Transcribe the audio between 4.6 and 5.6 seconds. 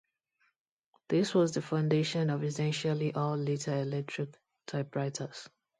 typewriters.